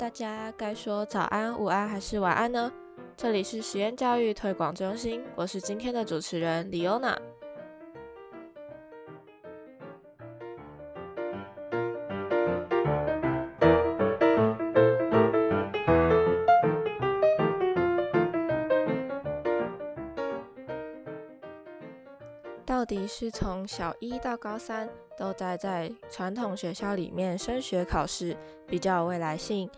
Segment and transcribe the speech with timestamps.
[0.00, 2.72] 大家该说早安、午安还是晚安呢？
[3.18, 7.14] 这里是实验教育推广中心，我是今天的主持人李欧娜。
[22.90, 29.70] 到底是从小一到高三都待在传统学校里面升学考试比较有未来性，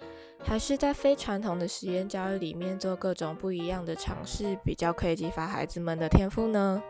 [0.42, 6.82] 还是在非传统的实验教育里面做各种不一样的尝试，比较可以激发孩子们的天赋呢？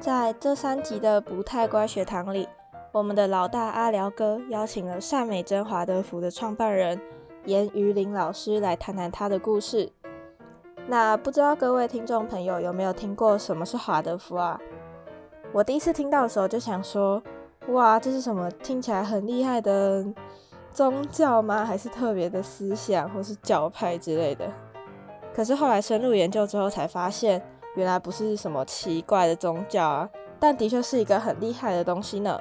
[0.00, 2.48] 在这三集的不太乖学堂里。
[2.90, 6.98] 我们的老大阿辽哥邀请了善美珍华德福的创办人
[7.44, 9.92] 严于林老师来谈谈他的故事。
[10.86, 14.58] 那不知道各位听众朋友有没有听过什么是华德福啊？
[15.52, 17.22] 我第一次听到的时候就想说，
[17.68, 20.02] 哇，这是什么听起来很厉害的
[20.70, 21.66] 宗教吗？
[21.66, 24.50] 还是特别的思想或是教派之类的？
[25.34, 27.42] 可是后来深入研究之后才发现，
[27.76, 30.08] 原来不是什么奇怪的宗教啊，
[30.40, 32.40] 但的确是一个很厉害的东西呢。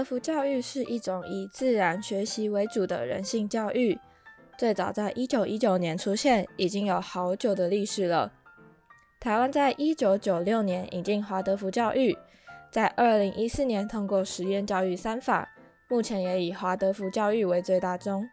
[0.00, 3.98] 德福教育是一种以自然学习为主的人性教育，
[4.56, 8.32] 最早在一九一九年出现，已经有好久的历史了。
[9.20, 12.16] 台湾在一九九六年引进华德福教育，
[12.70, 15.46] 在二零一四年通过实验教育三法，
[15.90, 18.26] 目前也以华德福教育为最大宗。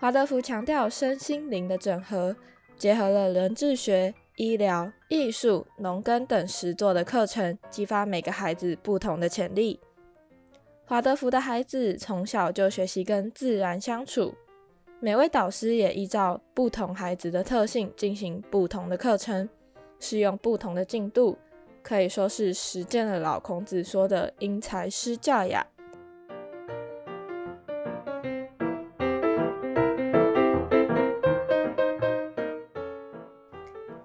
[0.00, 2.34] 华德福强调身心灵的整合，
[2.78, 9.78] 结合了人智学、医疗、艺术、农耕等实作的课程，激发每个孩子不同的潜力。
[10.88, 14.32] 华德福的孩子从小就学习跟自然相处，
[15.00, 19.48] 每位导师也依照不同孩子的特性进行不同的课程，
[19.98, 21.36] 适用不同的进度，
[21.82, 25.66] 可以说是实践了老孔子说的“因材施教”呀。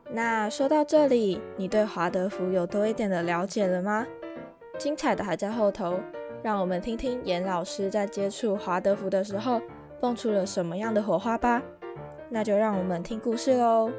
[0.10, 4.08] 那说到这里，你对华德福有多一点的了解了吗？
[4.80, 6.00] 精彩的还在后头。
[6.44, 9.62] 让我们听听严老师在接触华德福的时候，
[10.00, 11.62] 蹦出了什么样的火花吧。
[12.30, 13.92] 那就让我们听故事喽。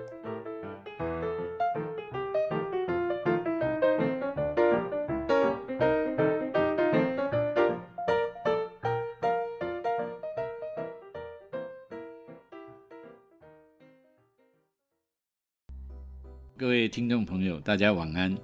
[16.56, 18.36] 各位听众朋友，大家晚安。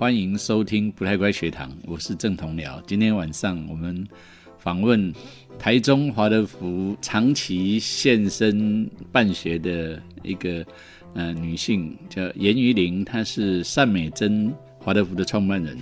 [0.00, 2.82] 欢迎收听不太乖学堂，我是郑同僚。
[2.86, 4.08] 今天晚上我们
[4.56, 5.12] 访问
[5.58, 10.64] 台中华德福长期现身办学的一个
[11.12, 15.76] 呃女性，叫严于玲，她是善美珍华德福的创办人，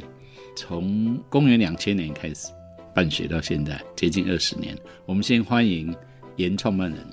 [0.57, 2.49] 从公元两千年开始
[2.93, 4.77] 办学到现在接近二十年。
[5.07, 5.95] 我们先欢迎
[6.35, 7.07] 严创办人，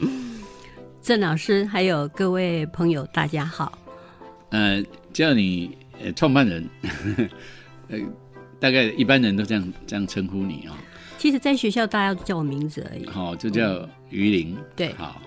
[1.00, 3.78] 郑老师，还有各位朋友，大家好。
[4.50, 4.84] 呃，
[5.14, 5.74] 叫你。
[6.02, 6.68] 呃，创办人，
[7.88, 7.98] 呃，
[8.58, 10.76] 大概一般人都这样这样称呼你啊。
[11.18, 13.06] 其实，在学校大家都叫我名字而已。
[13.06, 14.56] 好，就叫于林。
[14.76, 15.20] 对，好，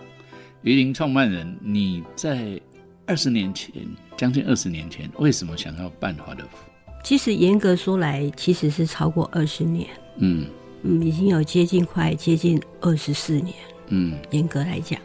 [0.61, 2.59] 于林创办人，你在
[3.07, 3.73] 二十年前，
[4.15, 6.57] 将近二十年前，为什么想要办华德福？
[7.03, 9.87] 其实严格说来，其实是超过二十年。
[10.17, 10.45] 嗯
[10.83, 13.55] 嗯，已经有接近快接近二十四年。
[13.87, 14.99] 嗯，严格来讲，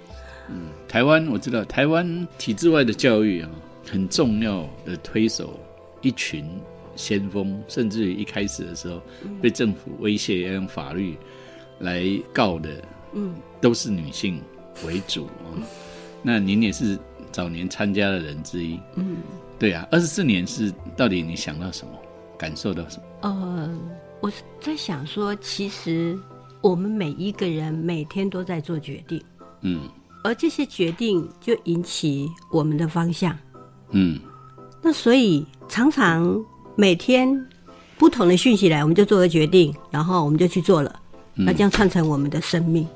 [0.51, 3.49] 嗯，台湾我知道，台湾体制外的教育啊。
[3.91, 5.59] 很重要的推手，
[6.03, 6.49] 一群
[6.97, 9.01] 先锋，甚至于一开始的时候
[9.43, 11.17] 被政府威胁要用法律
[11.81, 12.83] 来告的，
[13.13, 14.41] 嗯，都是女性
[14.87, 15.53] 为主啊。
[16.23, 16.99] 那您也是
[17.31, 19.19] 早年参加的人之一，嗯，
[19.59, 19.87] 对啊。
[19.91, 21.93] 二十四年是到底你想到什么，
[22.39, 23.03] 感受到什么？
[23.23, 23.79] 呃，
[24.21, 26.19] 我在想说，其实
[26.63, 29.23] 我们每一个人每天都在做决定，
[29.61, 29.81] 嗯，
[30.23, 33.37] 而这些决定就引起我们的方向。
[33.95, 34.19] 嗯，
[34.83, 36.45] 那所以常常
[36.77, 37.47] 每天
[37.97, 41.01] 不同的讯息来，我们就做个决定，然后我们就去做了，
[41.35, 42.87] 那这样串成我们的生命。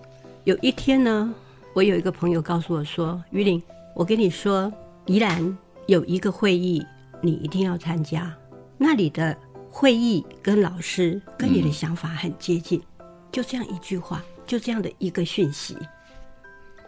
[0.45, 1.33] 有一天呢，
[1.75, 3.63] 我有一个朋友告诉我说：“于林，
[3.95, 4.73] 我跟你说，
[5.07, 5.57] 宜兰
[5.87, 6.85] 有一个会议，
[7.23, 8.35] 你一定要参加。
[8.77, 9.37] 那里的
[9.71, 12.83] 会议跟老师跟你的想法很接近。”
[13.31, 15.77] 就这样一句话，就这样的一个讯息，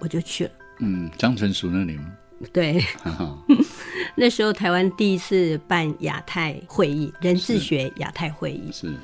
[0.00, 0.50] 我就去了。
[0.80, 2.10] 嗯，张纯熟那里吗？
[2.50, 2.82] 对，
[4.20, 8.94] 那时候台湾第一次办亚太会议，人智学亚太会议是。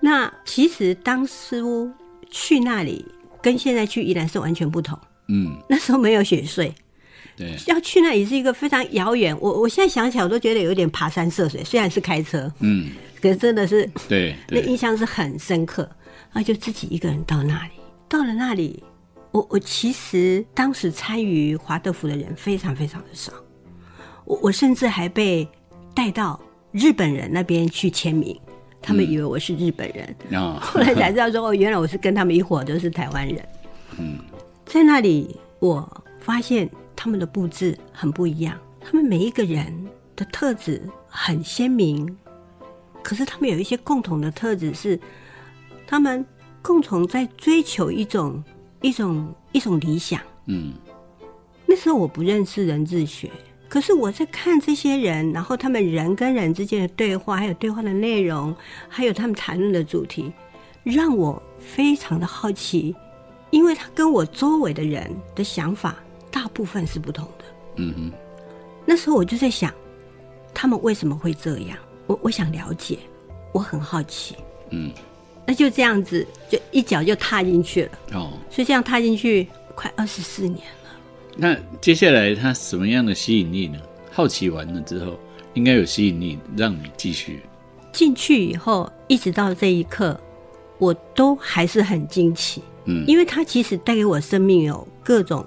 [0.00, 1.88] 那其实当初
[2.28, 3.06] 去那里
[3.40, 4.98] 跟现在去宜兰是完全不同。
[5.28, 6.72] 嗯，那时候没有雪隧，
[7.36, 9.32] 对，要去那里是一个非常遥远。
[9.40, 12.90] 我我现在想起来，我都觉得有点爬山涉水，虽然是开车，嗯，
[13.22, 15.88] 可是真的是对，那印象是很深刻。
[16.32, 17.74] 那就自己一个人到那里，
[18.08, 18.82] 到了那里。
[19.30, 23.30] 我我其实当时参与华德福的人非常非常的少，
[24.28, 25.48] 我我甚至还被
[25.94, 26.38] 带到
[26.70, 28.38] 日本人那边去签名，
[28.82, 30.14] 他们以为我是日本人，
[30.60, 33.48] 后来才知道说哦，原来我是跟他们一伙都是台湾人。
[33.98, 34.18] 嗯，
[34.66, 39.74] 在那里我发现他们的布置很不一样，他们每一个人
[40.14, 42.06] 的特质很鲜明，
[43.02, 45.00] 可是他们有一些共同的特质是，
[45.86, 46.22] 他们
[46.60, 48.44] 共同在追求一种。
[48.80, 50.72] 一种一种理想，嗯，
[51.66, 53.28] 那时候我不认识人智学，
[53.68, 58.54] 可是我在看这些人，然后他们人跟人之间的对话，还有对话的内容，
[58.88, 60.32] 还有他们谈论的主题，
[60.82, 62.96] 让我非常的好奇，
[63.50, 65.96] 因为他跟我周围的人的想法
[66.30, 67.44] 大部分是不同的，
[67.76, 68.12] 嗯哼。
[68.86, 69.70] 那时候我就在想，
[70.54, 71.76] 他们为什么会这样？
[72.06, 72.98] 我我想了解，
[73.52, 74.34] 我很好奇，
[74.70, 74.90] 嗯。
[75.46, 77.98] 那就这样子，就一脚就踏进去了。
[78.12, 80.77] 哦，所以这样踏进去快二十四年了。
[81.40, 83.78] 那接下来它什么样的吸引力呢？
[84.10, 85.16] 好奇完了之后，
[85.54, 87.40] 应该有吸引力让你继续
[87.92, 90.20] 进去以后，一直到这一刻，
[90.78, 92.60] 我都还是很惊奇。
[92.86, 95.46] 嗯，因为它其实带给我生命有各种，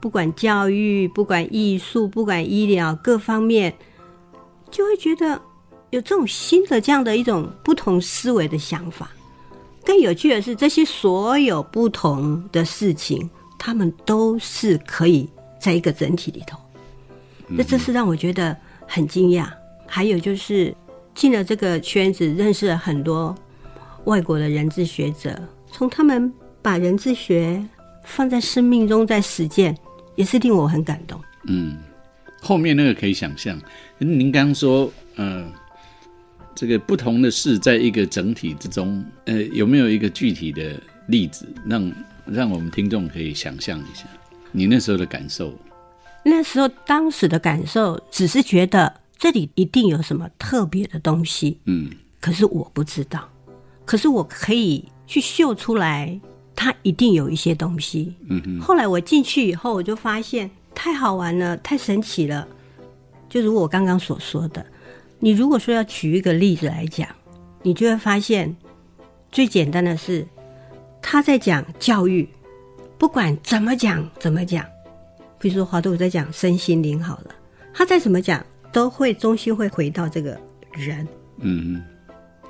[0.00, 3.74] 不管教育、不管艺术、不管医疗各方面，
[4.70, 5.40] 就会觉得
[5.90, 9.10] 有这种新的这样的一种不同思维的想法。
[9.84, 13.28] 更有趣的是，这些所有不同的事情，
[13.58, 15.28] 他们都是可以
[15.60, 16.58] 在一个整体里头。
[17.48, 18.56] 那这是让我觉得
[18.86, 19.48] 很惊讶。
[19.86, 20.74] 还有就是
[21.14, 23.34] 进了这个圈子，认识了很多
[24.04, 25.38] 外国的人智学者，
[25.72, 26.32] 从他们
[26.62, 27.62] 把人智学
[28.04, 29.76] 放在生命中在实践，
[30.14, 31.20] 也是令我很感动。
[31.48, 31.76] 嗯，
[32.40, 33.60] 后面那个可以想象。
[33.98, 35.52] 您刚刚说，嗯。
[36.54, 40.74] 这个不同的事，在一个整体之中，呃，有没有一个具体的
[41.06, 41.88] 例子，让
[42.30, 44.04] 让我们听众可以想象一下
[44.52, 45.52] 你那时候的感受？
[46.24, 51.90] 那时候当时的感受，只是觉得这里一定有什么特别的东西，嗯，
[52.20, 53.28] 可是我不知道，
[53.84, 56.20] 可是我可以去嗅出来，
[56.54, 58.60] 它一定有一些东西，嗯哼。
[58.60, 62.46] 后来我进去以后，我就发现太好玩了，太神奇了，
[63.28, 64.64] 就如我刚刚所说的。
[65.20, 67.08] 你如果说要举一个例子来讲，
[67.62, 68.54] 你就会发现，
[69.32, 70.26] 最简单的是，
[71.10, 72.28] 他在讲教育，
[72.98, 74.62] 不管怎么讲怎么讲，
[75.38, 77.34] 比如说华德我在讲身心灵好了，
[77.72, 78.44] 他再怎么讲，
[78.74, 80.38] 都会中心会回到这个
[80.70, 81.08] 人。
[81.38, 81.82] 嗯。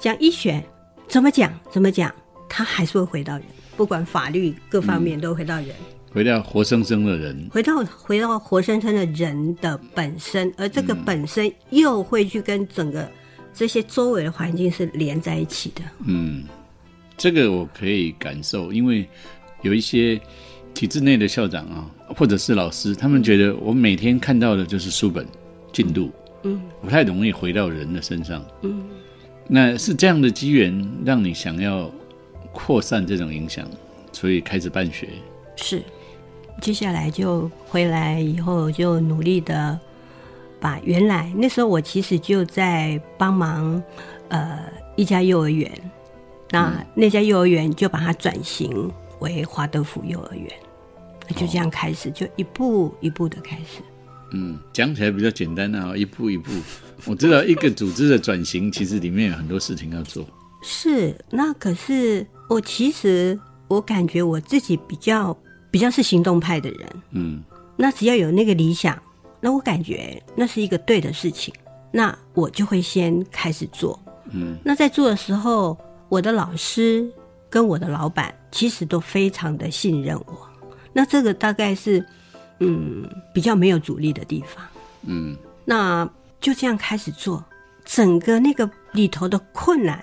[0.00, 0.60] 讲医学
[1.06, 2.12] 怎么讲怎么讲，
[2.48, 3.44] 他还是会回到人，
[3.76, 5.68] 不管法律各方面都回到人。
[6.10, 13.08] 回到活生生的人，回到回到活生生的人的本身，而这个本身又会去跟整个
[13.54, 15.82] 这些周围的环境是连在一起的。
[16.04, 16.42] 嗯，
[17.18, 19.06] 这个我可以感受，因为
[19.62, 20.18] 有一些
[20.72, 25.26] 体制内的校长啊，或者是老师，他们觉得我每天看到的就是书本
[25.72, 26.12] 进度，
[26.44, 28.42] 嗯，不太容易回到人的身上。
[28.62, 28.84] 嗯，
[29.48, 31.90] 那是这样的机缘让你想要
[32.52, 33.68] 扩散这种影响，
[34.12, 35.08] 所以开始办学
[35.56, 35.82] 是。
[36.60, 39.78] 接下来就回来以后，就努力的
[40.60, 43.80] 把原来那时候我其实就在帮忙，
[44.28, 44.58] 呃，
[44.96, 45.70] 一家幼儿园，
[46.50, 48.90] 那那家幼儿园就把它转型
[49.20, 50.50] 为华德福幼儿园，
[51.36, 53.82] 就这样开始，就一步一步的开始。
[54.32, 56.50] 嗯，讲起来比较简单啊，一步一步。
[57.04, 60.24] 我知道一个组织的转型，其实里面有很多事情要做。
[60.62, 63.38] 是，那可是我其实
[63.68, 65.36] 我感觉我自己比较。
[65.70, 67.44] 比较是行动派的人，嗯，
[67.76, 68.98] 那只要有那个理想，
[69.38, 71.52] 那我感觉那是一个对的事情，
[71.92, 74.00] 那我就会先开始做，
[74.32, 75.76] 嗯，那在做的时候，
[76.08, 77.10] 我的老师
[77.50, 80.48] 跟我的老板其实都非常的信任我，
[80.92, 82.04] 那这个大概是，
[82.60, 84.64] 嗯，比较没有阻力的地方，
[85.02, 86.08] 嗯，那
[86.40, 87.44] 就这样开始做，
[87.84, 90.02] 整个那个里头的困难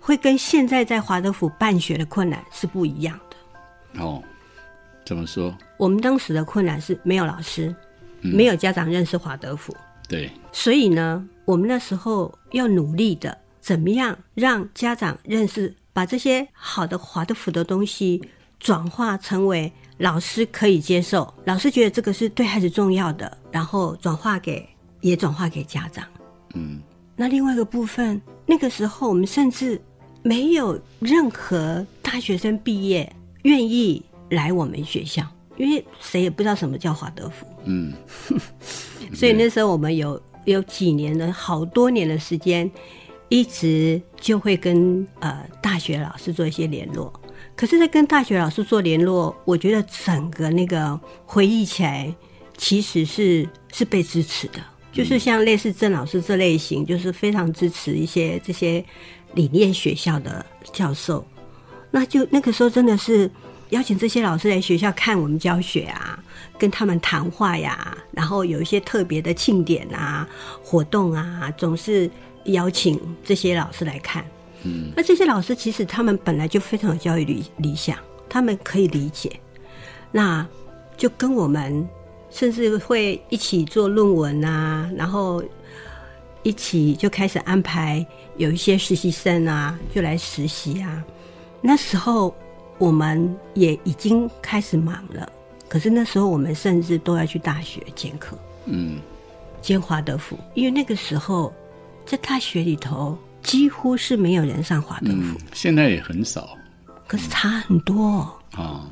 [0.00, 4.22] 会跟现在在华德福办学的困难是不一样的，哦。
[5.04, 5.56] 怎么说？
[5.76, 7.72] 我们当时的困难是没有老师，
[8.20, 9.72] 没有家长认识华德福。
[10.08, 18.22] 对，所以呢，我们那时候要努力的，怎么样让家长认识，把这些好的华德福的东西
[18.60, 24.64] 转化成为老师可以接受，老师觉得这个是对孩子重要的，然后转化给
[25.00, 26.06] 也转化给家长。
[26.54, 26.80] 嗯，
[27.16, 29.82] 那另外一个部分，那个时候我们甚至
[30.22, 37.44] 没有任何大学生毕业愿意来我们学校，因为谁也不知道什么叫华德福。
[37.64, 37.92] 嗯，
[39.12, 42.70] 所以那时候我们有有几年的好多年的时间，
[43.28, 47.12] 一直就会跟呃大学老师做一些联络。
[47.54, 52.14] 可是，在跟大学老师做联络，我觉得整个那个回忆起来，
[52.56, 54.60] 其实是是被支持的。
[54.92, 58.82] 就是像类似郑老师这类型，就是非常支持一些这些
[59.34, 61.26] 理念学校的教授。
[61.90, 63.30] 那就那个时候，真的是
[63.70, 66.22] 邀请这些老师来学校看我们教学啊，
[66.58, 70.26] 跟他们谈话呀，然后有一些特别的庆典啊、
[70.62, 72.10] 活动啊，总是
[72.52, 74.24] 邀请这些老师来看。
[74.62, 77.96] 嗯那这些老师其实他们本来就非常有教育理理想，
[78.28, 79.30] 他们可以理解，
[80.10, 80.46] 那
[80.96, 81.86] 就跟我们
[82.30, 85.42] 甚至会一起做论文啊，然后
[86.42, 88.04] 一起就开始安排
[88.38, 91.04] 有一些实习生啊，就来实习啊。
[91.60, 92.34] 那时候
[92.78, 95.30] 我们也已经开始忙了，
[95.68, 98.98] 可是那时候我们甚至都要去大学兼课，嗯，
[99.60, 101.52] 兼华德福，因为那个时候
[102.06, 103.18] 在大学里头。
[103.42, 106.58] 几乎是没有人上华德福，现在也很少，
[107.06, 108.90] 可是差很多啊，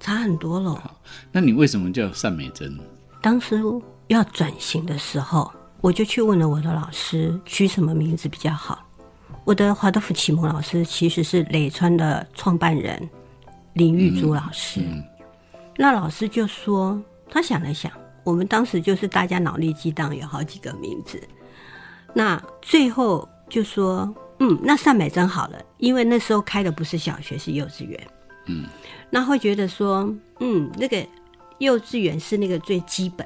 [0.00, 0.96] 差很多了。
[1.30, 2.74] 那你为什么叫单美珍？
[3.20, 3.60] 当时
[4.06, 8.86] 要转型的时候，我就去问了我的老师，取什么名字比较好。
[9.44, 13.06] 我的华德福启蒙老师其实是磊川的创办人
[13.74, 14.80] 林玉珠老师，
[15.76, 16.98] 那老师就说，
[17.28, 21.22] 他想了想，我们当时就是大家脑力激荡，有好几个名字，
[22.14, 23.28] 那最后。
[23.46, 28.06] 就说，嗯，那上美真好了，因为那时候开的不是小学，是幼稚园，
[28.46, 28.64] 嗯，
[29.10, 31.06] 那会觉得说，嗯，那个
[31.58, 33.24] 幼稚园是那个最基本，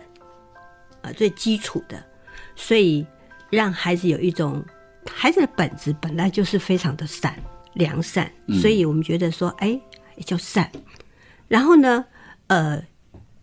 [1.03, 2.05] 呃，最基础的，
[2.57, 3.07] 所以
[3.49, 4.63] 让孩子有一种
[5.09, 7.33] 孩子的本质本来就是非常的善
[7.75, 8.31] 良善，
[8.61, 9.81] 所以我们觉得说，哎，
[10.17, 10.71] 也叫善，
[11.47, 12.05] 然后呢，
[12.49, 12.83] 呃，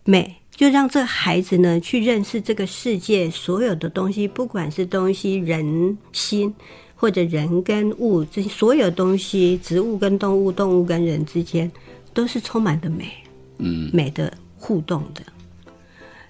[0.04, 0.36] 美。
[0.56, 6.52] 就让这孩子呢去认识这个世界所有的东西，不管是东西、人心，
[6.94, 11.70] 或者人跟物，这些所有东西，植物跟动物、动物跟人之间，
[12.14, 13.12] 都是充满的美，
[13.58, 15.22] 嗯，美的互动的。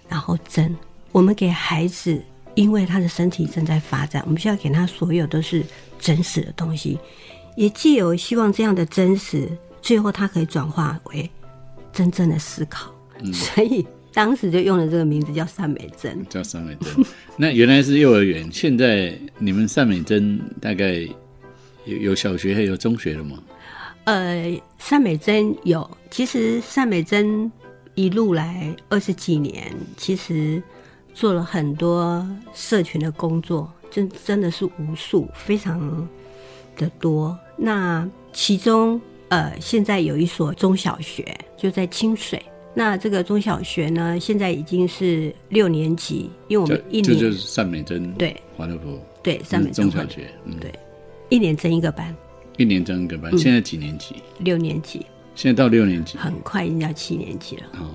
[0.09, 0.77] 然后真，
[1.13, 2.21] 我们给孩子，
[2.57, 5.65] 因为他的身体正在发展，我们需要给他所有都是
[6.01, 6.99] 真实的东西，
[7.57, 9.49] 也既有希望这样的真实，
[9.81, 11.31] 最后他可以转化为
[11.93, 12.93] 真正的思考，
[13.33, 13.87] 所以。
[14.17, 17.05] 当时就用了这个名字叫善美珍，叫善美珍。
[17.37, 21.07] 那原来是幼儿园，现在你们善美珍大概
[21.85, 23.37] 有有小学还有中学了吗？
[24.05, 27.53] 呃，善美珍有，其实善美珍
[27.95, 30.63] 一路来二十几年，其实
[31.13, 36.09] 做了很多社群的工作，真真的是无数，非常
[36.79, 37.39] 的多。
[37.59, 42.43] 那其中呃，现在有一所中小学就在清水。
[42.79, 50.71] 那这个中小学呢，现在已经是六年级，因为我们一年就是善美珍对华德福对善美珍中小学，嗯对，
[51.31, 52.15] 一年增一个班，
[52.59, 54.17] 一年增一个班，现在几年级？
[54.41, 57.89] 六年级，现在到六年级，很快已经要七年级了哦。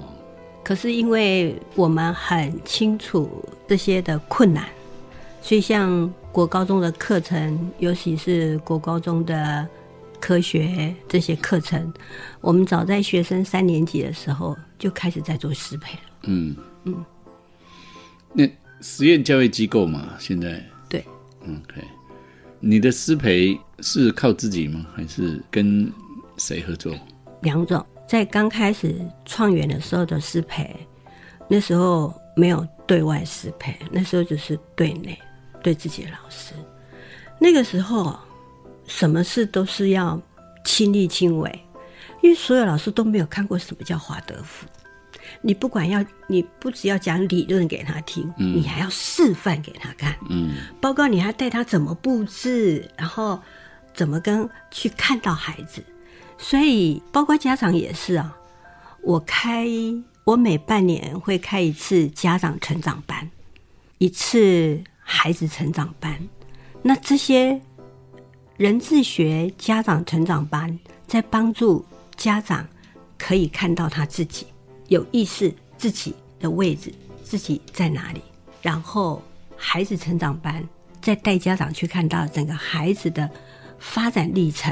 [0.64, 3.30] 可是因为我们很清楚
[3.68, 4.66] 这些的困难，
[5.44, 9.68] 所以像国高中的课程，尤其是国高中的。
[10.22, 11.92] 科学这些课程，
[12.40, 16.02] 我们早在学生三年级的时候就开始在做师培了。
[16.24, 17.04] 嗯嗯，
[18.32, 18.48] 那
[18.80, 21.04] 实验教育机构嘛，现在对，
[21.44, 21.82] 嗯，OK，
[22.60, 24.86] 你的师培是靠自己吗？
[24.96, 25.92] 还是跟
[26.38, 26.96] 谁合作？
[27.42, 30.74] 两种，在刚开始创园的时候的师培，
[31.50, 35.18] 那时候没有对外师培，那时候只是对内
[35.64, 36.54] 对自己的老师，
[37.40, 38.16] 那个时候。
[38.88, 40.22] 什么事都是要
[40.64, 41.66] 亲力亲为，
[42.22, 44.68] 因为所有老师都没有看过什么叫华德福。
[45.42, 50.16] 你不管要，你不只要讲理论给他听，你还要示范给他看。
[50.30, 53.40] 嗯，包括你还带他怎么布置，然后
[53.94, 55.84] 怎么跟去看到孩子。
[56.38, 58.36] 所以，包括家长也是啊。
[59.02, 59.68] 我开，
[60.26, 63.30] 我每半年会开一次家长成长班，
[64.00, 66.20] 一次孩子成长班。
[66.84, 67.60] 那这些。
[68.62, 71.84] 人智学家长成长班在帮助
[72.16, 72.64] 家长
[73.18, 74.46] 可以看到他自己
[74.88, 78.22] 有意识自己的位置自己在哪里，
[78.62, 79.20] 然后
[79.58, 80.64] 孩子成长班
[81.02, 83.28] 再带家长去看到整个孩子的
[83.80, 84.72] 发展历程，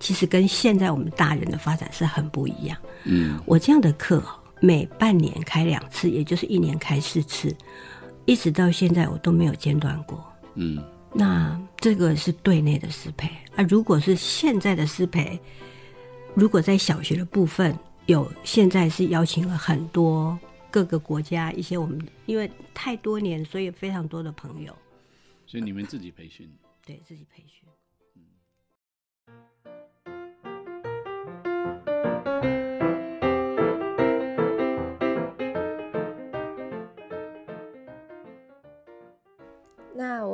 [0.00, 2.76] 其实跟现在我们大人的发展是很不一样。
[3.04, 4.20] 嗯，我这样的课
[4.60, 7.54] 每半年开两次，也就是一年开四次，
[8.24, 10.20] 一直到现在我都没有间断过。
[10.56, 13.62] 嗯，那这个是对内的失陪啊。
[13.68, 15.40] 如果是现在的失陪，
[16.34, 20.38] 如果在小学的部分有，现在是邀请了很多
[20.70, 24.76] 各个国家一些我们，因为太多年，所以非常多的朋友。
[25.46, 26.50] 所以你们自己培训？
[26.84, 27.68] 对自己培训。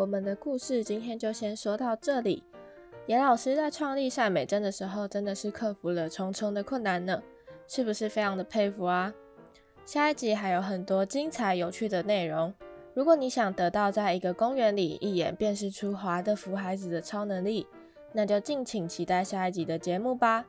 [0.04, 2.42] 我们的故事今天就先说到这里。
[3.06, 7.22] 严老师在创立善美真的时候，真的是克服了重重的困难呢，
[7.66, 9.14] 是不是非常的佩服啊？
[9.86, 12.52] 下一集还有很多精彩有趣的内容。
[12.92, 17.66] 如果你想得到在一个公园里一眼辨识出华德福孩子的超能力，
[18.12, 20.44] 那就敬请期待下一集的节目吧。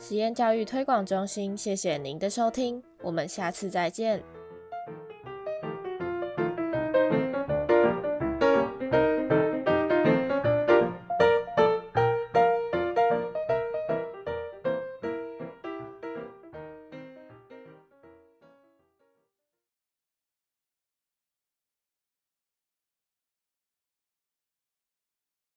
[0.00, 4.22] 实验教育推广中心，谢谢您的收听，我们下次再见。